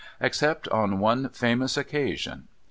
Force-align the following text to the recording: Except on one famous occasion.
Except 0.19 0.67
on 0.69 0.97
one 0.97 1.29
famous 1.29 1.77
occasion. 1.77 2.47